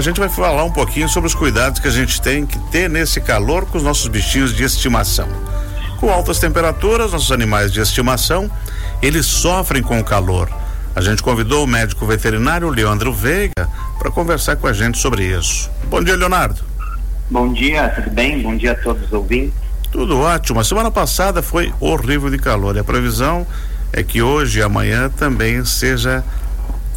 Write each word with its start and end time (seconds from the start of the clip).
A 0.00 0.02
gente 0.02 0.18
vai 0.18 0.30
falar 0.30 0.64
um 0.64 0.70
pouquinho 0.70 1.10
sobre 1.10 1.26
os 1.26 1.34
cuidados 1.34 1.78
que 1.78 1.86
a 1.86 1.90
gente 1.90 2.22
tem 2.22 2.46
que 2.46 2.58
ter 2.70 2.88
nesse 2.88 3.20
calor 3.20 3.66
com 3.66 3.76
os 3.76 3.84
nossos 3.84 4.08
bichinhos 4.08 4.56
de 4.56 4.64
estimação. 4.64 5.28
Com 5.98 6.10
altas 6.10 6.38
temperaturas, 6.38 7.12
nossos 7.12 7.30
animais 7.30 7.70
de 7.70 7.82
estimação, 7.82 8.50
eles 9.02 9.26
sofrem 9.26 9.82
com 9.82 10.00
o 10.00 10.02
calor. 10.02 10.48
A 10.96 11.02
gente 11.02 11.22
convidou 11.22 11.64
o 11.64 11.66
médico 11.66 12.06
veterinário 12.06 12.70
Leandro 12.70 13.12
Veiga 13.12 13.68
para 13.98 14.10
conversar 14.10 14.56
com 14.56 14.66
a 14.66 14.72
gente 14.72 14.96
sobre 14.96 15.22
isso. 15.38 15.70
Bom 15.90 16.02
dia, 16.02 16.16
Leonardo. 16.16 16.62
Bom 17.28 17.52
dia, 17.52 17.90
tudo 17.90 18.08
bem? 18.10 18.40
Bom 18.40 18.56
dia 18.56 18.72
a 18.72 18.76
todos 18.76 19.04
os 19.04 19.12
ouvintes. 19.12 19.52
Tudo 19.92 20.18
ótimo. 20.18 20.60
A 20.60 20.64
semana 20.64 20.90
passada 20.90 21.42
foi 21.42 21.74
horrível 21.78 22.30
de 22.30 22.38
calor 22.38 22.74
e 22.74 22.78
a 22.78 22.84
previsão 22.84 23.46
é 23.92 24.02
que 24.02 24.22
hoje 24.22 24.60
e 24.60 24.62
amanhã 24.62 25.10
também 25.10 25.62
seja 25.66 26.24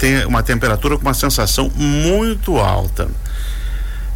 tem 0.03 0.25
uma 0.25 0.43
temperatura 0.43 0.97
com 0.97 1.03
uma 1.03 1.13
sensação 1.13 1.71
muito 1.73 2.57
alta. 2.57 3.07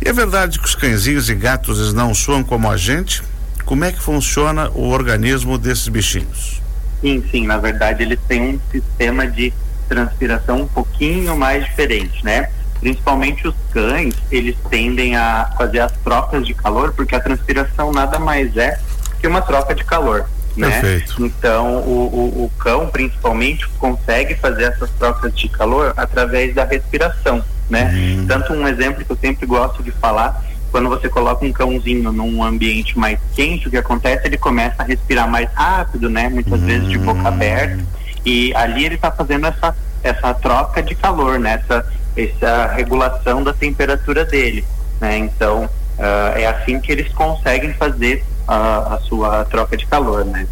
E 0.03 0.09
é 0.09 0.11
verdade 0.11 0.59
que 0.59 0.65
os 0.65 0.75
cãezinhos 0.75 1.29
e 1.29 1.33
gatos 1.33 1.93
não 1.93 2.13
suam 2.13 2.43
como 2.43 2.69
a 2.69 2.75
gente? 2.75 3.23
Como 3.63 3.85
é 3.85 3.93
que 3.93 4.01
funciona 4.01 4.69
o 4.71 4.89
organismo 4.89 5.57
desses 5.57 5.87
bichinhos? 5.87 6.61
Sim, 6.99 7.23
sim, 7.31 7.47
na 7.47 7.57
verdade 7.57 8.03
eles 8.03 8.19
têm 8.27 8.55
um 8.55 8.59
sistema 8.69 9.25
de 9.25 9.53
transpiração 9.87 10.63
um 10.63 10.67
pouquinho 10.67 11.37
mais 11.37 11.63
diferente, 11.63 12.21
né? 12.21 12.49
Principalmente 12.81 13.47
os 13.47 13.55
cães, 13.71 14.13
eles 14.29 14.57
tendem 14.69 15.15
a 15.15 15.53
fazer 15.57 15.79
as 15.79 15.93
trocas 16.03 16.45
de 16.45 16.53
calor, 16.53 16.91
porque 16.91 17.15
a 17.15 17.19
transpiração 17.21 17.93
nada 17.93 18.19
mais 18.19 18.57
é 18.57 18.77
que 19.21 19.27
uma 19.27 19.41
troca 19.41 19.73
de 19.73 19.85
calor. 19.85 20.27
Né? 20.57 20.71
Perfeito. 20.71 21.23
Então, 21.23 21.77
o, 21.81 22.07
o, 22.07 22.45
o 22.45 22.51
cão, 22.57 22.87
principalmente, 22.87 23.67
consegue 23.77 24.33
fazer 24.35 24.63
essas 24.63 24.89
trocas 24.91 25.33
de 25.35 25.47
calor 25.47 25.93
através 25.95 26.55
da 26.55 26.65
respiração, 26.65 27.43
né? 27.69 27.91
Uhum. 27.93 28.25
Tanto 28.27 28.53
um 28.53 28.67
exemplo 28.67 29.05
que 29.05 29.11
eu 29.11 29.17
sempre 29.17 29.45
gosto 29.45 29.83
de 29.83 29.91
falar, 29.91 30.43
quando 30.71 30.89
você 30.89 31.07
coloca 31.07 31.45
um 31.45 31.53
cãozinho 31.53 32.11
num 32.11 32.43
ambiente 32.43 32.97
mais 32.97 33.19
quente, 33.35 33.67
o 33.67 33.71
que 33.71 33.77
acontece? 33.77 34.25
Ele 34.25 34.37
começa 34.37 34.81
a 34.81 34.83
respirar 34.83 35.29
mais 35.29 35.47
rápido, 35.53 36.09
né? 36.09 36.27
Muitas 36.27 36.59
uhum. 36.59 36.65
vezes 36.65 36.89
de 36.89 36.97
boca 36.97 37.27
aberta. 37.27 37.83
E 38.25 38.51
ali 38.55 38.85
ele 38.85 38.95
está 38.95 39.11
fazendo 39.11 39.45
essa, 39.45 39.75
essa 40.03 40.33
troca 40.33 40.81
de 40.81 40.95
calor, 40.95 41.39
né? 41.39 41.63
Essa, 41.63 41.85
essa 42.15 42.67
regulação 42.73 43.43
da 43.43 43.53
temperatura 43.53 44.25
dele, 44.25 44.65
né? 44.99 45.17
Então, 45.19 45.65
uh, 45.65 46.35
é 46.35 46.47
assim 46.47 46.79
que 46.79 46.91
eles 46.91 47.13
conseguem 47.13 47.73
fazer 47.73 48.25
a, 48.47 48.95
a 48.95 48.99
sua 49.01 49.45
troca 49.45 49.75
de 49.75 49.85
calor, 49.85 50.25
né? 50.25 50.47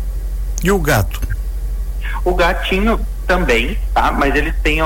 E 0.63 0.71
o 0.71 0.79
gato? 0.79 1.21
O 2.23 2.33
gatinho 2.33 2.99
também, 3.27 3.77
tá? 3.93 4.11
Mas 4.11 4.35
eles 4.35 4.53
têm, 4.63 4.81
uh, 4.81 4.85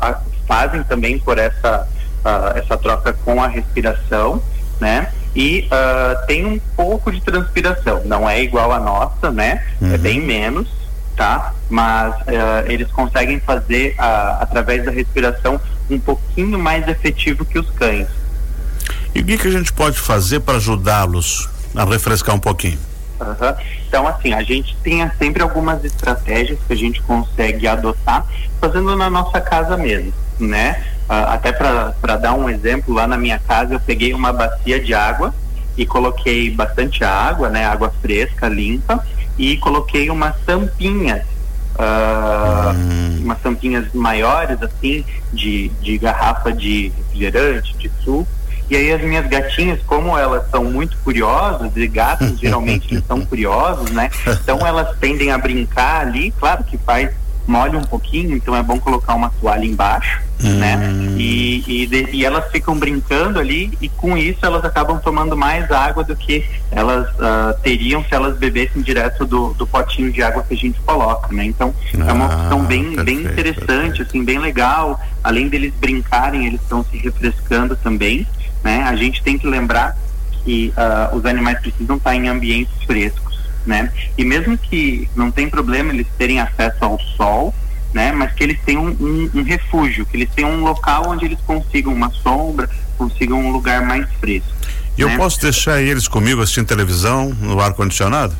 a, 0.00 0.20
fazem 0.46 0.82
também 0.84 1.18
por 1.18 1.38
essa, 1.38 1.86
uh, 2.24 2.58
essa 2.58 2.76
troca 2.76 3.12
com 3.12 3.42
a 3.42 3.46
respiração, 3.46 4.42
né? 4.80 5.08
E 5.34 5.68
uh, 5.70 6.26
tem 6.26 6.46
um 6.46 6.58
pouco 6.74 7.12
de 7.12 7.20
transpiração, 7.20 8.02
não 8.04 8.28
é 8.28 8.42
igual 8.42 8.72
a 8.72 8.80
nossa, 8.80 9.30
né? 9.30 9.62
É 9.80 9.84
uhum. 9.84 9.94
É 9.94 9.98
bem 9.98 10.20
menos, 10.20 10.68
tá? 11.14 11.52
Mas 11.68 12.14
eles 12.66 12.90
conseguem 12.92 13.40
fazer, 13.40 13.96
através 13.98 14.84
da 14.84 14.90
respiração, 14.90 15.60
um 15.90 15.98
pouquinho 15.98 16.58
mais 16.58 16.86
efetivo 16.86 17.44
que 17.44 17.58
os 17.58 17.68
cães. 17.70 18.06
E 19.14 19.20
o 19.20 19.24
que, 19.24 19.36
que 19.36 19.48
a 19.48 19.50
gente 19.50 19.72
pode 19.72 19.98
fazer 19.98 20.40
para 20.40 20.58
ajudá-los 20.58 21.48
a 21.76 21.84
refrescar 21.84 22.34
um 22.34 22.38
pouquinho? 22.38 22.78
Uhum. 23.20 23.54
Então, 23.88 24.06
assim, 24.06 24.32
a 24.32 24.42
gente 24.42 24.76
tem 24.82 25.08
sempre 25.18 25.42
algumas 25.42 25.84
estratégias 25.84 26.58
que 26.66 26.72
a 26.72 26.76
gente 26.76 27.00
consegue 27.02 27.66
adotar 27.66 28.26
fazendo 28.60 28.94
na 28.96 29.08
nossa 29.08 29.40
casa 29.40 29.76
mesmo, 29.76 30.12
né? 30.38 30.84
Uh, 31.08 31.28
até 31.28 31.52
para 31.52 32.16
dar 32.16 32.34
um 32.34 32.48
exemplo, 32.50 32.94
lá 32.94 33.06
na 33.06 33.16
minha 33.16 33.38
casa 33.38 33.74
eu 33.74 33.80
peguei 33.80 34.12
uma 34.12 34.32
bacia 34.32 34.80
de 34.80 34.92
água 34.92 35.32
e 35.76 35.86
coloquei 35.86 36.50
bastante 36.50 37.04
água, 37.04 37.48
né? 37.48 37.64
Água 37.64 37.92
fresca, 38.02 38.48
limpa, 38.48 39.04
e 39.38 39.56
coloquei 39.58 40.10
umas 40.10 40.36
tampinhas 40.44 41.22
Uh, 41.78 42.72
hum. 42.74 43.20
umas 43.24 43.38
tampinhas 43.40 43.92
maiores 43.92 44.62
assim 44.62 45.04
de, 45.30 45.68
de 45.82 45.98
garrafa 45.98 46.50
de 46.50 46.90
refrigerante, 46.96 47.76
de 47.76 47.90
suco 48.02 48.26
e 48.68 48.76
aí 48.76 48.92
as 48.92 49.02
minhas 49.02 49.26
gatinhas, 49.26 49.80
como 49.86 50.16
elas 50.16 50.48
são 50.50 50.64
muito 50.64 50.96
curiosas, 50.98 51.70
e 51.76 51.86
gatos 51.86 52.38
geralmente 52.40 52.92
eles 52.92 53.04
são 53.06 53.24
curiosos, 53.24 53.90
né? 53.90 54.10
Então 54.26 54.66
elas 54.66 54.96
tendem 54.98 55.30
a 55.30 55.38
brincar 55.38 56.00
ali, 56.00 56.32
claro 56.38 56.64
que 56.64 56.76
faz 56.78 57.10
molha 57.46 57.78
um 57.78 57.84
pouquinho, 57.84 58.36
então 58.36 58.56
é 58.56 58.62
bom 58.62 58.78
colocar 58.78 59.14
uma 59.14 59.30
toalha 59.40 59.64
embaixo, 59.64 60.20
né? 60.40 60.76
hum. 60.76 61.14
né? 61.14 61.14
E, 61.16 61.64
e, 61.66 61.86
de, 61.86 62.08
e, 62.12 62.24
elas 62.24 62.50
ficam 62.50 62.76
brincando 62.76 63.38
ali 63.38 63.72
e 63.80 63.88
com 63.88 64.18
isso 64.18 64.44
elas 64.44 64.64
acabam 64.64 64.98
tomando 64.98 65.36
mais 65.36 65.70
água 65.70 66.02
do 66.02 66.14
que 66.16 66.44
elas 66.70 67.08
uh, 67.14 67.56
teriam 67.62 68.04
se 68.04 68.14
elas 68.14 68.36
bebessem 68.36 68.82
direto 68.82 69.24
do, 69.24 69.54
do 69.54 69.66
potinho 69.66 70.10
de 70.10 70.22
água 70.22 70.42
que 70.42 70.54
a 70.54 70.56
gente 70.56 70.80
coloca, 70.80 71.32
né? 71.32 71.44
Então 71.44 71.72
ah, 72.00 72.08
é 72.08 72.12
uma 72.12 72.26
ah, 72.26 72.42
opção 72.42 72.64
bem, 72.64 72.94
perfeito, 72.94 73.04
bem 73.04 73.20
interessante, 73.20 73.68
perfeito. 73.68 74.02
assim, 74.02 74.24
bem 74.24 74.38
legal. 74.38 75.00
Além 75.22 75.48
deles 75.48 75.72
brincarem, 75.80 76.46
eles 76.46 76.60
estão 76.60 76.84
se 76.84 76.96
refrescando 76.96 77.76
também 77.76 78.26
né? 78.62 78.82
A 78.82 78.94
gente 78.96 79.22
tem 79.22 79.38
que 79.38 79.46
lembrar 79.46 79.96
que 80.44 80.72
uh, 80.76 81.16
os 81.16 81.24
animais 81.24 81.58
precisam 81.60 81.96
estar 81.96 82.14
em 82.14 82.28
ambientes 82.28 82.72
frescos, 82.84 83.38
né? 83.64 83.90
E 84.16 84.24
mesmo 84.24 84.56
que 84.56 85.08
não 85.14 85.30
tem 85.30 85.48
problema 85.48 85.92
eles 85.92 86.06
terem 86.16 86.40
acesso 86.40 86.84
ao 86.84 86.98
sol, 87.16 87.54
né? 87.92 88.12
Mas 88.12 88.32
que 88.32 88.44
eles 88.44 88.58
tenham 88.64 88.84
um, 88.84 88.96
um, 89.00 89.40
um 89.40 89.42
refúgio, 89.42 90.06
que 90.06 90.16
eles 90.16 90.30
tenham 90.34 90.50
um 90.50 90.60
local 90.62 91.08
onde 91.08 91.24
eles 91.24 91.38
consigam 91.46 91.92
uma 91.92 92.10
sombra, 92.10 92.68
consigam 92.96 93.40
um 93.40 93.50
lugar 93.50 93.82
mais 93.82 94.06
fresco. 94.20 94.50
E 94.96 95.04
né? 95.04 95.12
eu 95.12 95.16
posso 95.16 95.40
deixar 95.40 95.80
eles 95.82 96.08
comigo 96.08 96.40
assistindo 96.40 96.66
televisão 96.66 97.36
no 97.40 97.60
ar 97.60 97.74
condicionado? 97.74 98.36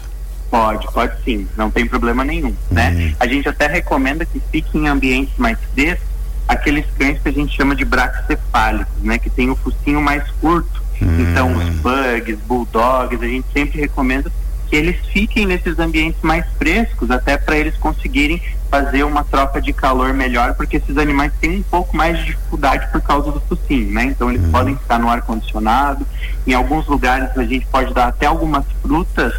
Pode, 0.51 0.87
pode 0.93 1.13
sim, 1.25 1.47
não 1.57 1.71
tem 1.71 1.87
problema 1.87 2.25
nenhum, 2.25 2.49
uhum. 2.49 2.57
né? 2.71 3.15
A 3.19 3.27
gente 3.27 3.49
até 3.49 3.67
recomenda 3.67 4.25
que 4.25 4.41
fiquem 4.51 4.85
em 4.85 4.89
ambientes 4.89 5.35
mais 5.37 5.59
frescos 5.75 6.16
aqueles 6.47 6.87
cães 6.99 7.21
que 7.21 7.29
a 7.29 7.33
gente 7.33 7.57
chama 7.57 7.75
de 7.75 7.85
braquicefálicos, 7.85 9.03
né? 9.03 9.19
Que 9.19 9.31
tem 9.31 9.51
o 9.51 9.57
focinho 9.57 10.01
mais 10.01 10.29
curto. 10.41 10.83
Hum. 11.03 11.21
Então, 11.21 11.53
os 11.57 11.69
bugs, 11.81 12.39
bulldogs, 12.47 13.23
a 13.23 13.27
gente 13.27 13.47
sempre 13.53 13.81
recomenda 13.81 14.31
que 14.69 14.75
eles 14.75 14.97
fiquem 15.13 15.47
nesses 15.47 15.79
ambientes 15.79 16.21
mais 16.23 16.45
frescos, 16.59 17.11
até 17.11 17.37
para 17.37 17.57
eles 17.57 17.77
conseguirem 17.77 18.43
fazer 18.69 19.05
uma 19.05 19.23
troca 19.23 19.61
de 19.61 19.73
calor 19.73 20.13
melhor, 20.13 20.55
porque 20.55 20.79
esses 20.79 20.97
animais 20.99 21.33
têm 21.41 21.59
um 21.59 21.63
pouco 21.63 21.97
mais 21.97 22.19
de 22.19 22.27
dificuldade 22.27 22.87
por 22.91 23.01
causa 23.01 23.31
do 23.31 23.41
focinho, 23.41 23.93
né? 23.93 24.05
Então 24.05 24.31
eles 24.31 24.45
hum. 24.45 24.51
podem 24.51 24.77
ficar 24.77 24.99
no 24.99 25.09
ar 25.09 25.23
condicionado. 25.23 26.07
Em 26.47 26.53
alguns 26.53 26.87
lugares 26.87 27.37
a 27.37 27.45
gente 27.45 27.67
pode 27.67 27.95
dar 27.95 28.09
até 28.09 28.27
algumas 28.27 28.65
frutas 28.83 29.35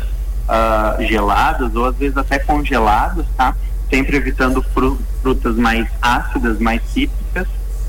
uh, 0.47 1.03
geladas 1.06 1.75
ou 1.75 1.85
às 1.85 1.95
vezes 1.95 2.18
até 2.18 2.39
congeladas, 2.39 3.25
tá? 3.35 3.53
Sempre 3.90 4.18
evitando 4.18 4.64
frutas 5.22 5.56
mais 5.56 5.88
ácidas, 6.02 6.59
mais 6.59 6.81
cítricas, 6.92 7.48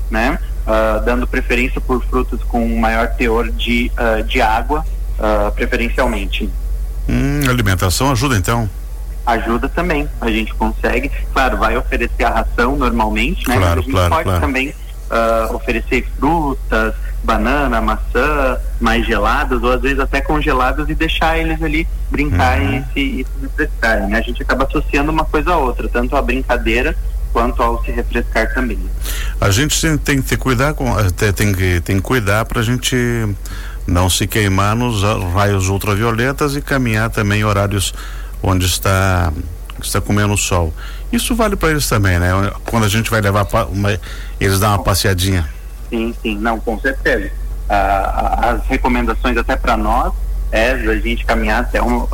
né? 0.09 0.39
Uh, 0.65 1.03
dando 1.03 1.25
preferência 1.27 1.81
por 1.81 2.03
frutas 2.05 2.41
com 2.43 2.77
maior 2.77 3.07
teor 3.09 3.49
de, 3.51 3.91
uh, 3.97 4.23
de 4.23 4.41
água, 4.41 4.85
uh, 5.17 5.51
preferencialmente. 5.51 6.49
Hum, 7.07 7.41
alimentação 7.49 8.11
ajuda 8.11 8.37
então? 8.37 8.69
Ajuda 9.25 9.67
também, 9.67 10.07
a 10.21 10.29
gente 10.29 10.53
consegue, 10.53 11.11
claro, 11.33 11.57
vai 11.57 11.77
oferecer 11.77 12.23
a 12.23 12.29
ração 12.29 12.77
normalmente, 12.77 13.47
né? 13.47 13.57
Claro, 13.57 13.61
Mas 13.61 13.71
a 13.71 13.81
gente 13.81 13.91
claro, 13.91 14.09
pode 14.09 14.23
claro. 14.23 14.41
também 14.41 14.73
oferecer 15.51 16.07
frutas, 16.19 16.93
banana, 17.23 17.81
maçã, 17.81 18.57
mais 18.79 19.05
geladas, 19.05 19.61
ou 19.61 19.71
às 19.71 19.81
vezes 19.81 19.99
até 19.99 20.21
congeladas 20.21 20.89
e 20.89 20.95
deixar 20.95 21.37
eles 21.37 21.61
ali 21.61 21.87
brincarem 22.09 22.79
uhum. 22.79 22.85
e, 22.89 22.93
se, 22.93 22.99
e 22.99 23.25
se 23.25 23.41
refrescarem. 23.41 24.07
Né? 24.07 24.17
A 24.17 24.21
gente 24.21 24.41
acaba 24.41 24.65
associando 24.65 25.11
uma 25.11 25.25
coisa 25.25 25.51
a 25.51 25.57
outra, 25.57 25.87
tanto 25.87 26.15
a 26.15 26.21
brincadeira 26.21 26.95
quanto 27.31 27.61
ao 27.61 27.83
se 27.83 27.91
refrescar 27.91 28.53
também. 28.53 28.79
A 29.39 29.51
gente 29.51 29.97
tem 29.99 30.21
que 30.21 30.27
ter 30.27 30.37
cuidar 30.37 30.73
com, 30.73 30.91
tem 31.35 31.53
que 31.53 31.81
tem 31.81 31.97
que 31.97 32.01
cuidar 32.01 32.45
para 32.45 32.59
a 32.59 32.63
gente 32.63 32.95
não 33.85 34.09
se 34.09 34.27
queimar 34.27 34.75
nos 34.75 35.03
raios 35.33 35.67
ultravioletas 35.67 36.55
e 36.55 36.61
caminhar 36.61 37.09
também 37.09 37.41
em 37.41 37.43
horários 37.43 37.93
onde 38.41 38.65
está 38.65 39.31
está 39.81 40.01
comendo 40.01 40.35
sol. 40.37 40.73
Isso 41.11 41.33
vale 41.35 41.55
para 41.55 41.71
eles 41.71 41.87
também, 41.87 42.19
né? 42.19 42.31
Quando 42.65 42.83
a 42.85 42.89
gente 42.89 43.09
vai 43.09 43.21
levar 43.21 43.47
uma, 43.71 43.97
eles 44.39 44.59
dão 44.59 44.71
uma 44.71 44.83
passeadinha. 44.83 45.47
Sim, 45.89 46.13
sim, 46.21 46.37
não, 46.37 46.59
com 46.59 46.79
certeza. 46.79 47.31
Ah, 47.69 48.51
as 48.51 48.67
recomendações 48.67 49.37
até 49.37 49.55
para 49.55 49.77
nós 49.77 50.13
é 50.51 50.71
a 50.71 50.95
gente 50.99 51.25
caminhar 51.25 51.61
até 51.61 51.81
um. 51.81 52.07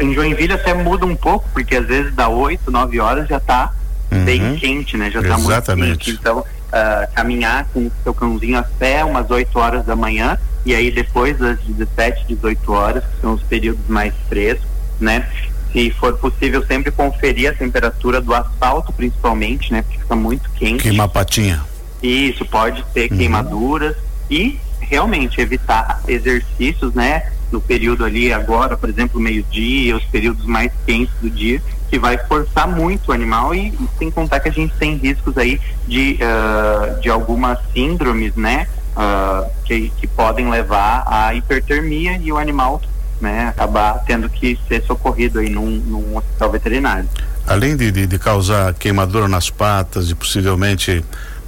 Em 0.00 0.14
Joinville 0.14 0.54
até 0.54 0.72
muda 0.72 1.04
um 1.04 1.16
pouco, 1.16 1.48
porque 1.52 1.76
às 1.76 1.86
vezes 1.86 2.14
dá 2.14 2.28
8, 2.28 2.70
9 2.70 3.00
horas 3.00 3.28
já 3.28 3.36
está 3.36 3.72
uhum. 4.10 4.24
bem 4.24 4.56
quente, 4.56 4.96
né? 4.96 5.10
Já 5.10 5.20
está 5.20 5.36
muito 5.36 5.74
quente. 5.74 6.10
Então, 6.12 6.38
uh, 6.38 7.14
caminhar 7.14 7.66
com 7.72 7.80
o 7.80 7.92
seu 8.02 8.14
cãozinho 8.14 8.58
até 8.58 9.04
umas 9.04 9.30
8 9.30 9.58
horas 9.58 9.84
da 9.84 9.94
manhã, 9.94 10.38
e 10.64 10.74
aí 10.74 10.90
depois 10.90 11.38
das 11.38 11.58
17, 11.60 12.24
18 12.28 12.72
horas, 12.72 13.04
que 13.04 13.20
são 13.20 13.34
os 13.34 13.42
períodos 13.42 13.86
mais 13.88 14.14
frescos, 14.28 14.66
né? 14.98 15.28
Se 15.72 15.90
for 15.90 16.16
possível, 16.16 16.64
sempre 16.66 16.90
conferir 16.90 17.50
a 17.50 17.54
temperatura 17.54 18.18
do 18.20 18.32
asfalto, 18.32 18.92
principalmente, 18.94 19.70
né? 19.70 19.82
Porque 19.82 19.98
fica 19.98 20.16
muito 20.16 20.48
queimar 20.50 20.80
Queimar 20.80 21.08
patinha. 21.10 21.75
Isso, 22.06 22.44
pode 22.44 22.84
ter 22.94 23.10
uhum. 23.10 23.18
queimaduras, 23.18 23.96
e 24.30 24.58
realmente 24.80 25.40
evitar 25.40 26.02
exercícios, 26.06 26.94
né? 26.94 27.30
No 27.50 27.60
período 27.60 28.04
ali 28.04 28.32
agora, 28.32 28.76
por 28.76 28.88
exemplo, 28.88 29.20
meio-dia, 29.20 29.96
os 29.96 30.04
períodos 30.04 30.44
mais 30.46 30.72
quentes 30.84 31.14
do 31.20 31.30
dia, 31.30 31.62
que 31.88 31.98
vai 31.98 32.18
forçar 32.18 32.66
muito 32.66 33.08
o 33.08 33.12
animal 33.12 33.54
e, 33.54 33.68
e 33.68 33.88
sem 33.98 34.10
contar 34.10 34.40
que 34.40 34.48
a 34.48 34.52
gente 34.52 34.74
tem 34.76 34.96
riscos 34.96 35.36
aí 35.38 35.60
de, 35.86 36.18
uh, 36.20 37.00
de 37.00 37.08
algumas 37.08 37.58
síndromes, 37.72 38.34
né? 38.34 38.66
Uh, 38.96 39.48
que, 39.64 39.90
que 39.90 40.06
podem 40.06 40.48
levar 40.48 41.04
à 41.06 41.34
hipertermia 41.34 42.16
e 42.16 42.32
o 42.32 42.38
animal 42.38 42.80
né, 43.20 43.48
acabar 43.48 44.02
tendo 44.06 44.28
que 44.28 44.58
ser 44.68 44.82
socorrido 44.84 45.38
aí 45.38 45.50
num, 45.50 45.70
num 45.70 46.16
hospital 46.16 46.50
veterinário. 46.50 47.08
Além 47.46 47.76
de, 47.76 47.92
de, 47.92 48.06
de, 48.06 48.18
causar 48.18 48.74
queimadura 48.74 49.28
nas 49.28 49.50
patas 49.50 50.10
e 50.10 50.14
possivelmente 50.14 51.04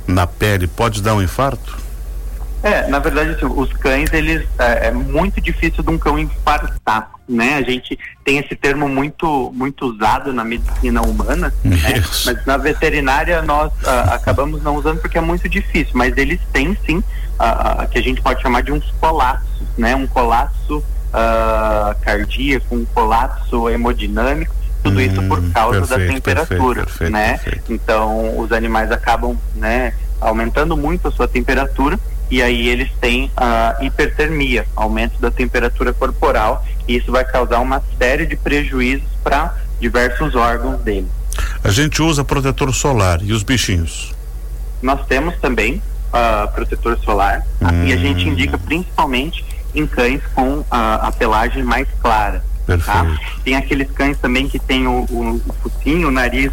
na 0.09 0.27
pele, 0.27 0.67
pode 0.67 1.03
dar 1.03 1.15
um 1.15 1.23
infarto? 1.23 1.77
É, 2.63 2.89
na 2.89 2.99
verdade, 2.99 3.31
assim, 3.31 3.47
os 3.47 3.73
cães, 3.75 4.13
eles 4.13 4.45
é, 4.59 4.89
é, 4.89 4.91
muito 4.91 5.41
difícil 5.41 5.85
de 5.85 5.91
um 5.91 5.99
cão 5.99 6.19
infartar, 6.19 7.11
né? 7.29 7.55
A 7.55 7.63
gente 7.63 7.97
tem 8.25 8.39
esse 8.39 8.57
termo 8.57 8.89
muito 8.89 9.53
muito 9.55 9.87
usado 9.87 10.33
na 10.33 10.43
medicina 10.43 11.01
humana, 11.03 11.55
né? 11.63 12.03
mas 12.25 12.45
na 12.45 12.57
veterinária 12.57 13.43
nós 13.43 13.71
acabamos 14.11 14.61
não 14.61 14.75
usando 14.75 15.01
porque 15.01 15.19
é 15.19 15.21
muito 15.21 15.49
difícil, 15.49 15.93
mas 15.95 16.17
eles 16.17 16.41
têm 16.53 16.77
sim 16.85 17.01
a, 17.39 17.87
que 17.87 17.99
a 17.99 18.03
gente 18.03 18.21
pode 18.21 18.43
chamar 18.43 18.63
de 18.65 18.73
uns 18.73 18.91
colapsos, 19.01 19.67
né? 19.77 19.95
Um 19.95 20.09
colapso 20.09 20.79
uh, 20.79 21.95
cardíaco, 22.03 22.75
um 22.75 22.85
colapso 22.87 23.71
hemodinâmico, 23.71 24.55
tudo 24.89 24.99
hum, 24.99 25.01
isso 25.01 25.23
por 25.23 25.39
hum, 25.39 25.51
causa 25.53 25.81
perfeito, 25.81 25.99
da 25.99 26.15
temperatura, 26.15 26.85
perfeito, 26.85 27.13
né? 27.13 27.39
Perfeito. 27.39 27.73
Então 27.73 28.39
os 28.39 28.53
animais 28.53 28.91
acabam, 28.91 29.37
né, 29.55 29.95
aumentando 30.21 30.77
muito 30.77 31.09
a 31.09 31.11
sua 31.11 31.29
temperatura 31.29 31.99
e 32.31 32.43
aí 32.43 32.69
eles 32.69 32.91
têm 33.01 33.31
a 33.37 33.77
uh, 33.79 33.85
hipertermia, 33.85 34.67
aumento 34.77 35.19
da 35.19 35.31
temperatura 35.31 35.95
corporal, 35.95 36.65
e 36.87 36.97
isso 36.97 37.11
vai 37.11 37.25
causar 37.25 37.59
uma 37.61 37.83
série 37.99 38.27
de 38.27 38.37
prejuízos 38.37 39.09
para 39.25 39.55
diversos 39.81 40.35
órgãos 40.35 40.79
dele. 40.83 41.09
A 41.65 41.71
gente 41.71 42.03
usa 42.03 42.23
protetor 42.25 42.75
solar 42.75 43.23
e 43.23 43.33
os 43.33 43.43
bichinhos? 43.43 44.15
Nós 44.83 45.07
temos 45.07 45.37
também 45.39 45.83
uh, 46.13 46.53
protetor 46.53 46.99
solar 46.99 47.43
hum. 47.63 47.87
e 47.87 47.93
a 47.93 47.97
gente 47.97 48.29
indica 48.29 48.59
principalmente 48.59 49.45
em 49.75 49.87
cães 49.87 50.21
com 50.35 50.65
a, 50.71 51.09
a 51.09 51.13
pelagem 51.13 51.63
mais 51.63 51.89
clara. 52.01 52.45
Tá? 52.77 53.19
Tem 53.45 53.57
aqueles 53.57 53.91
cães 53.91 54.19
também 54.19 54.47
que 54.49 54.59
tem 54.59 54.87
o, 54.87 55.07
o, 55.09 55.43
o 55.47 55.53
focinho, 55.63 56.09
o 56.09 56.11
nariz 56.11 56.53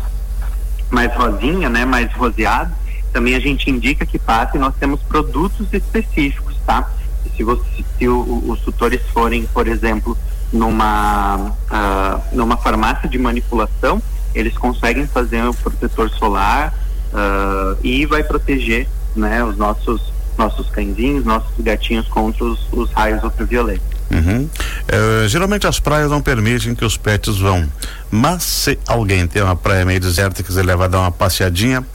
mais 0.89 1.13
rosinha, 1.13 1.69
né, 1.69 1.83
mais 1.83 2.11
roseado. 2.13 2.73
Também 3.11 3.35
a 3.35 3.39
gente 3.39 3.69
indica 3.69 4.05
que 4.05 4.17
passe. 4.17 4.57
Nós 4.57 4.73
temos 4.75 5.01
produtos 5.03 5.67
específicos, 5.73 6.55
tá? 6.65 6.89
Se, 7.35 7.43
você, 7.43 7.83
se 7.97 8.07
o, 8.07 8.43
os 8.47 8.59
tutores 8.61 9.01
forem, 9.13 9.45
por 9.47 9.67
exemplo, 9.67 10.17
numa 10.51 11.37
uh, 11.37 12.35
numa 12.35 12.57
farmácia 12.57 13.09
de 13.09 13.17
manipulação, 13.17 14.01
eles 14.33 14.57
conseguem 14.57 15.07
fazer 15.07 15.43
o 15.43 15.49
um 15.49 15.53
protetor 15.53 16.09
solar 16.11 16.73
uh, 17.13 17.77
e 17.83 18.05
vai 18.05 18.23
proteger, 18.23 18.87
né, 19.15 19.43
os 19.43 19.57
nossos 19.57 20.13
nossos 20.37 20.69
cãezinhos, 20.69 21.23
nossos 21.23 21.53
gatinhos 21.59 22.07
contra 22.09 22.43
os, 22.43 22.67
os 22.71 22.91
raios 22.91 23.23
ultravioletos. 23.23 23.94
Uhum. 24.11 24.47
É, 24.87 25.27
geralmente 25.27 25.65
as 25.65 25.79
praias 25.79 26.11
não 26.11 26.21
permitem 26.21 26.75
que 26.75 26.85
os 26.85 26.95
pets 26.95 27.37
vão, 27.37 27.67
mas 28.11 28.43
se 28.43 28.79
alguém 28.87 29.27
tem 29.27 29.41
uma 29.41 29.55
praia 29.55 29.83
meio 29.85 29.99
deserta 29.99 30.41
e 30.41 30.43
quiser 30.43 30.63
levar 30.63 30.87
dar 30.87 30.99
uma 30.99 31.11
passeadinha, 31.11 31.85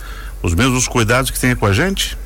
os 0.42 0.54
mesmos 0.54 0.88
cuidados 0.88 1.30
que 1.30 1.38
tem 1.38 1.54
com 1.54 1.66
a 1.66 1.72
gente? 1.72 2.18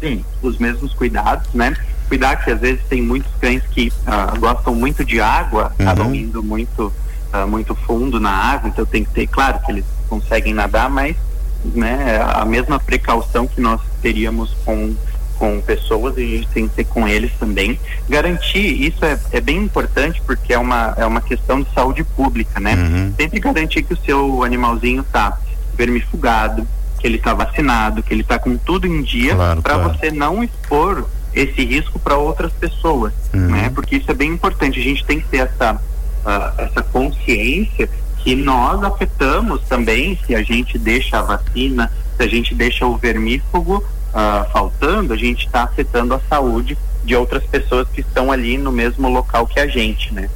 Sim, 0.00 0.24
os 0.42 0.58
mesmos 0.58 0.92
cuidados, 0.94 1.52
né? 1.52 1.76
Cuidar 2.08 2.36
que 2.36 2.50
às 2.50 2.60
vezes 2.60 2.80
tem 2.88 3.02
muitos 3.02 3.30
cães 3.40 3.62
que 3.70 3.88
uh, 3.88 4.38
gostam 4.38 4.74
muito 4.74 5.04
de 5.04 5.20
água, 5.20 5.72
uhum. 5.78 5.88
acabam 5.88 6.14
indo 6.14 6.42
muito, 6.42 6.92
uh, 7.32 7.46
muito 7.46 7.74
fundo 7.74 8.20
na 8.20 8.30
água, 8.30 8.68
então 8.68 8.86
tem 8.86 9.04
que 9.04 9.10
ter, 9.10 9.26
claro 9.26 9.58
que 9.60 9.72
eles 9.72 9.84
conseguem 10.08 10.54
nadar, 10.54 10.88
mas 10.88 11.16
né, 11.64 12.20
a 12.22 12.44
mesma 12.44 12.78
precaução 12.78 13.46
que 13.46 13.60
nós 13.60 13.80
teríamos 14.00 14.54
com 14.64 14.94
com 15.38 15.60
pessoas 15.60 16.16
e 16.16 16.22
a 16.22 16.26
gente 16.26 16.48
tem 16.48 16.68
que 16.68 16.74
ter 16.74 16.84
com 16.84 17.06
eles 17.06 17.30
também. 17.38 17.78
Garantir, 18.08 18.86
isso 18.86 19.04
é, 19.04 19.18
é 19.32 19.40
bem 19.40 19.58
importante 19.58 20.20
porque 20.26 20.52
é 20.52 20.58
uma, 20.58 20.94
é 20.96 21.06
uma 21.06 21.20
questão 21.20 21.62
de 21.62 21.72
saúde 21.72 22.04
pública, 22.04 22.60
né? 22.60 22.74
Uhum. 22.74 23.14
Sempre 23.16 23.40
garantir 23.40 23.82
que 23.82 23.94
o 23.94 23.98
seu 23.98 24.42
animalzinho 24.42 25.04
tá 25.04 25.38
vermifugado, 25.76 26.66
que 26.98 27.06
ele 27.06 27.18
tá 27.18 27.34
vacinado, 27.34 28.02
que 28.02 28.12
ele 28.12 28.24
tá 28.24 28.38
com 28.38 28.56
tudo 28.56 28.86
em 28.86 29.02
dia, 29.02 29.34
claro, 29.34 29.62
para 29.62 29.74
claro. 29.74 29.92
você 29.92 30.10
não 30.10 30.42
expor 30.42 31.06
esse 31.34 31.64
risco 31.64 31.98
para 31.98 32.16
outras 32.16 32.52
pessoas, 32.52 33.12
uhum. 33.32 33.50
né? 33.50 33.70
Porque 33.74 33.96
isso 33.96 34.10
é 34.10 34.14
bem 34.14 34.30
importante. 34.30 34.80
A 34.80 34.82
gente 34.82 35.04
tem 35.04 35.20
que 35.20 35.28
ter 35.28 35.38
essa, 35.38 35.74
uh, 35.74 36.60
essa 36.60 36.82
consciência 36.82 37.88
que 38.24 38.34
nós 38.34 38.82
afetamos 38.82 39.62
também 39.68 40.18
se 40.26 40.34
a 40.34 40.42
gente 40.42 40.78
deixa 40.78 41.18
a 41.18 41.22
vacina, 41.22 41.92
se 42.16 42.22
a 42.22 42.26
gente 42.26 42.54
deixa 42.54 42.86
o 42.86 42.96
vermífugo 42.96 43.84
uh, 44.16 44.50
faltando, 44.50 45.12
a 45.12 45.16
gente 45.16 45.46
está 45.46 45.64
afetando 45.64 46.14
a 46.14 46.20
saúde 46.28 46.78
de 47.04 47.14
outras 47.14 47.44
pessoas 47.44 47.86
que 47.88 48.00
estão 48.00 48.32
ali 48.32 48.56
no 48.56 48.72
mesmo 48.72 49.08
local 49.08 49.46
que 49.46 49.60
a 49.60 49.66
gente, 49.66 50.12
né? 50.12 50.28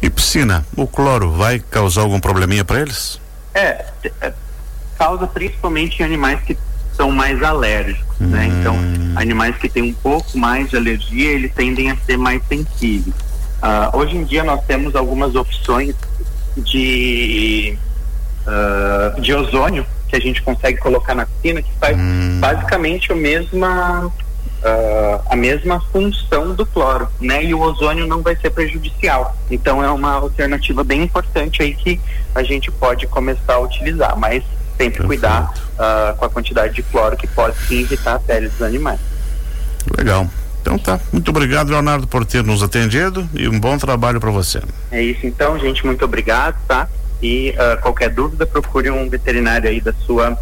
E 0.00 0.10
piscina, 0.10 0.66
o 0.76 0.86
cloro 0.86 1.30
vai 1.30 1.60
causar 1.60 2.00
algum 2.00 2.18
probleminha 2.18 2.64
para 2.64 2.80
eles? 2.80 3.20
É, 3.54 3.84
é, 4.20 4.32
causa 4.98 5.26
principalmente 5.26 6.00
em 6.00 6.04
animais 6.04 6.40
que 6.40 6.56
são 6.96 7.12
mais 7.12 7.42
alérgicos, 7.42 8.18
né? 8.18 8.26
hum. 8.26 8.30
né? 8.30 8.46
Então, 8.60 8.76
animais 9.14 9.56
que 9.56 9.68
têm 9.68 9.82
um 9.82 9.94
pouco 9.94 10.36
mais 10.36 10.70
de 10.70 10.76
alergia, 10.76 11.30
eles 11.30 11.52
tendem 11.54 11.90
a 11.90 11.96
ser 11.96 12.16
mais 12.16 12.42
sensíveis. 12.48 13.14
Uh, 13.62 13.96
hoje 13.96 14.16
em 14.16 14.24
dia 14.24 14.42
nós 14.42 14.60
temos 14.64 14.96
algumas 14.96 15.36
opções 15.36 15.94
de 16.56 17.78
uh, 18.44 19.20
de 19.20 19.32
ozônio 19.32 19.86
que 20.12 20.16
a 20.16 20.20
gente 20.20 20.42
consegue 20.42 20.78
colocar 20.78 21.14
na 21.14 21.24
piscina 21.24 21.62
que 21.62 21.72
faz 21.80 21.96
hum. 21.96 22.38
basicamente 22.38 23.10
a 23.10 23.14
mesma 23.14 24.06
uh, 24.06 25.22
a 25.30 25.34
mesma 25.34 25.80
função 25.90 26.54
do 26.54 26.66
cloro, 26.66 27.08
né? 27.18 27.42
E 27.42 27.54
o 27.54 27.60
ozônio 27.60 28.06
não 28.06 28.20
vai 28.20 28.36
ser 28.36 28.50
prejudicial. 28.50 29.34
Então 29.50 29.82
é 29.82 29.90
uma 29.90 30.12
alternativa 30.12 30.84
bem 30.84 31.02
importante 31.02 31.62
aí 31.62 31.74
que 31.74 31.98
a 32.34 32.42
gente 32.42 32.70
pode 32.70 33.06
começar 33.06 33.54
a 33.54 33.60
utilizar, 33.60 34.14
mas 34.18 34.44
sempre 34.76 34.98
Perfeito. 34.98 35.06
cuidar 35.06 35.54
uh, 35.78 36.16
com 36.18 36.26
a 36.26 36.28
quantidade 36.28 36.74
de 36.74 36.82
cloro 36.82 37.16
que 37.16 37.26
pode 37.26 37.56
sim 37.66 37.80
irritar 37.80 38.16
a 38.16 38.18
pele 38.18 38.50
dos 38.50 38.60
animais. 38.60 39.00
Legal. 39.96 40.28
Então 40.60 40.78
tá. 40.78 41.00
Muito 41.10 41.30
obrigado, 41.30 41.70
Leonardo, 41.70 42.06
por 42.06 42.26
ter 42.26 42.44
nos 42.44 42.62
atendido 42.62 43.26
e 43.32 43.48
um 43.48 43.58
bom 43.58 43.78
trabalho 43.78 44.20
para 44.20 44.30
você. 44.30 44.60
É 44.90 45.02
isso 45.02 45.26
então, 45.26 45.58
gente. 45.58 45.84
Muito 45.86 46.04
obrigado, 46.04 46.56
tá? 46.68 46.86
E 47.22 47.50
uh, 47.50 47.80
qualquer 47.80 48.10
dúvida, 48.10 48.44
procure 48.44 48.90
um 48.90 49.08
veterinário 49.08 49.68
aí 49.68 49.80
da 49.80 49.92
sua 49.92 50.32
uh, 50.32 50.36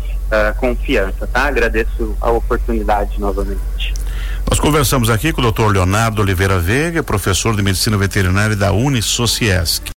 confiança, 0.58 1.26
tá? 1.26 1.42
Agradeço 1.42 2.16
a 2.20 2.30
oportunidade 2.30 3.20
novamente. 3.20 3.92
Nós 4.48 4.58
conversamos 4.58 5.10
aqui 5.10 5.32
com 5.32 5.42
o 5.42 5.52
Dr. 5.52 5.66
Leonardo 5.66 6.22
Oliveira 6.22 6.58
Veiga, 6.58 7.02
professor 7.02 7.54
de 7.54 7.62
medicina 7.62 7.96
veterinária 7.96 8.56
da 8.56 8.72
Unisociesc. 8.72 9.82